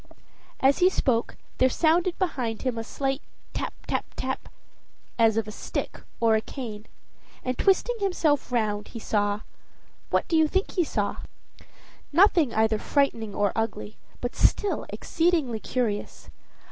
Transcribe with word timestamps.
As 0.61 0.79
he 0.79 0.89
spoke, 0.89 1.37
there 1.59 1.69
sounded 1.69 2.17
behind 2.17 2.63
him 2.63 2.75
a 2.79 2.83
slight 2.83 3.21
tap 3.53 3.71
tap 3.85 4.03
tap, 4.15 4.49
as 5.19 5.37
of 5.37 5.47
a 5.47 5.51
stick 5.51 6.01
or 6.19 6.33
a 6.35 6.41
cane, 6.41 6.87
and 7.45 7.55
twisting 7.55 7.97
himself 7.99 8.51
round, 8.51 8.87
he 8.87 8.99
saw 8.99 9.41
what 10.09 10.27
do 10.27 10.35
you 10.35 10.47
think 10.47 10.71
he 10.71 10.83
saw? 10.83 11.17
Nothing 12.11 12.51
either 12.51 12.79
frightening 12.79 13.35
or 13.35 13.51
ugly, 13.55 13.97
but 14.21 14.35
still 14.35 14.87
exceedingly 14.89 15.59
curious. 15.59 16.31